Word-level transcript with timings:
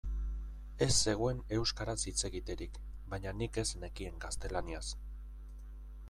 Ez 0.83 0.93
zegoen 1.07 1.41
euskaraz 1.57 1.95
hitz 2.11 2.23
egiterik, 2.29 2.79
baina 3.11 3.33
nik 3.41 3.59
ez 3.63 3.65
nekien 3.83 4.17
gaztelaniaz. 4.25 4.83